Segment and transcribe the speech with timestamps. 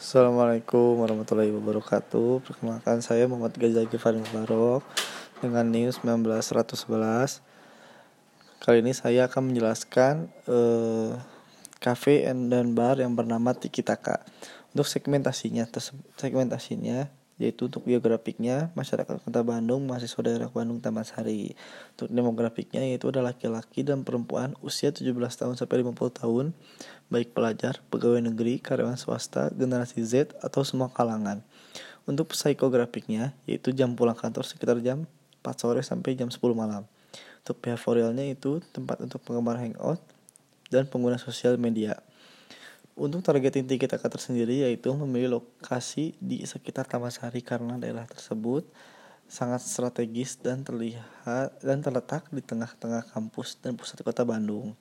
[0.00, 2.40] Assalamualaikum warahmatullahi wabarakatuh.
[2.40, 4.80] Perkenalkan saya Muhammad Gajal Gifarin Barok
[5.44, 7.44] Dengan News 19111
[8.64, 11.20] Kali ini saya akan menjelaskan eh,
[11.84, 14.24] Cafe dan bar yang bernama Tiki Taka.
[14.72, 15.68] Untuk segmentasinya
[16.16, 21.56] Segmentasinya yaitu untuk biografiknya masyarakat kota Bandung mahasiswa daerah Bandung Taman Sari
[21.96, 26.52] untuk demografiknya yaitu adalah laki-laki dan perempuan usia 17 tahun sampai 50 tahun
[27.10, 31.42] baik pelajar, pegawai negeri, karyawan swasta, generasi Z atau semua kalangan.
[32.06, 35.04] Untuk psikografiknya yaitu jam pulang kantor sekitar jam
[35.42, 36.86] 4 sore sampai jam 10 malam.
[37.42, 40.00] Untuk behavioralnya itu tempat untuk penggemar hangout
[40.70, 41.98] dan pengguna sosial media.
[42.94, 48.68] Untuk target inti kita tersendiri yaitu memilih lokasi di sekitar Taman Sari karena daerah tersebut
[49.30, 54.74] sangat strategis dan terlihat dan terletak di tengah-tengah kampus dan pusat kota Bandung.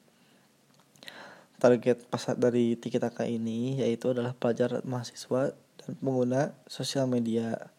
[1.59, 7.69] Target pasar dari Tikitaka ini yaitu adalah pelajar mahasiswa dan pengguna sosial media.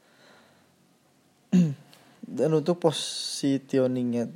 [2.36, 4.30] dan untuk positioningnya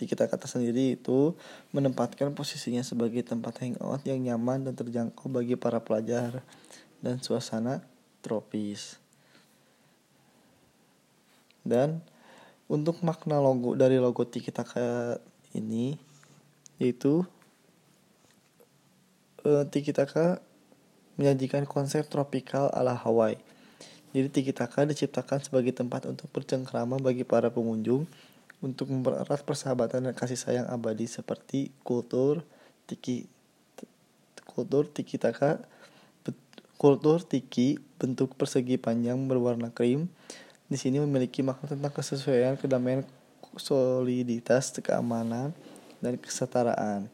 [0.00, 1.36] kita kata sendiri itu
[1.76, 6.40] menempatkan posisinya sebagai tempat hangout yang nyaman dan terjangkau bagi para pelajar
[7.04, 7.84] dan suasana
[8.24, 8.96] tropis.
[11.60, 12.00] Dan
[12.70, 15.20] untuk makna logo dari logo Tikitaka
[15.52, 15.98] ini
[16.80, 17.28] yaitu
[19.44, 20.40] uh, Tikitaka
[21.20, 23.38] menyajikan konsep tropikal ala Hawaii.
[24.10, 28.08] Jadi Tikitaka diciptakan sebagai tempat untuk bercengkrama bagi para pengunjung
[28.60, 32.44] untuk mempererat persahabatan dan kasih sayang abadi seperti kultur
[32.84, 33.24] tiki
[34.44, 35.64] kultur tiki taka
[36.76, 40.12] kultur tiki bentuk persegi panjang berwarna krim
[40.68, 43.02] di sini memiliki makna tentang kesesuaian kedamaian
[43.56, 45.56] soliditas keamanan
[46.04, 47.08] dan kesetaraan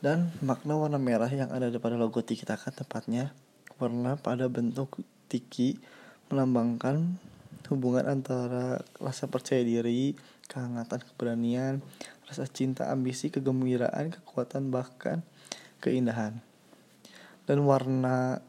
[0.00, 3.32] dan makna warna merah yang ada pada logo tiki taka tepatnya
[3.80, 5.80] warna pada bentuk tiki
[6.28, 7.16] melambangkan
[7.70, 10.18] hubungan antara rasa percaya diri,
[10.50, 11.78] kehangatan, keberanian,
[12.26, 15.22] rasa cinta, ambisi, kegembiraan, kekuatan, bahkan
[15.78, 16.42] keindahan.
[17.46, 18.42] Dan warna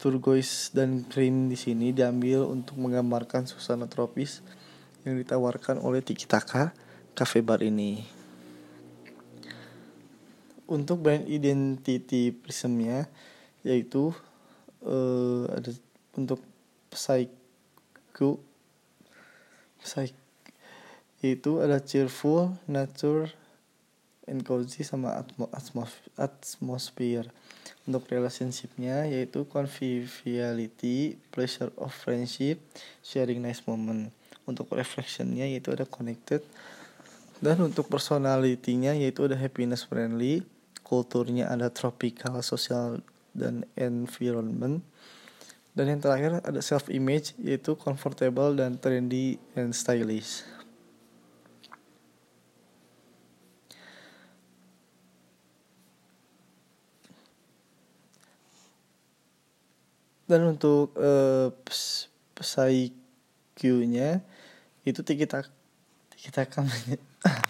[0.00, 4.40] turquoise dan krim di sini diambil untuk menggambarkan suasana tropis
[5.04, 6.72] yang ditawarkan oleh Tiki Taka
[7.12, 8.23] Cafe Bar ini.
[10.64, 13.08] Untuk brand identity prismnya
[13.64, 14.12] yaitu
[14.84, 15.72] uh, ada
[16.16, 16.40] untuk
[16.88, 18.40] Psycho
[19.84, 20.16] Psych
[21.24, 23.32] itu ada cheerful, nature,
[24.28, 25.24] and cozy sama
[26.20, 27.28] atmosphere.
[27.88, 32.60] Untuk relationshipnya yaitu conviviality, pleasure of friendship,
[33.00, 34.12] sharing nice moment.
[34.44, 36.44] Untuk reflectionnya yaitu ada connected.
[37.40, 40.44] Dan untuk personality-nya yaitu ada happiness friendly,
[40.84, 43.00] kulturnya ada tropical, social,
[43.34, 44.84] dan environment
[45.74, 50.46] dan yang terakhir ada self image yaitu comfortable dan trendy and stylish.
[60.24, 61.52] Dan untuk uh,
[62.38, 62.94] psy
[63.64, 64.24] nya
[64.86, 65.44] itu kita
[66.16, 66.64] kita kan